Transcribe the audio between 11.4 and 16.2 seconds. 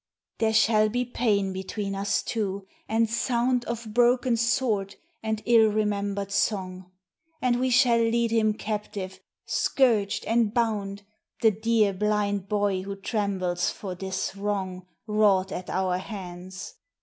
The dear, blind boy who trembles for this wrong Wrought at our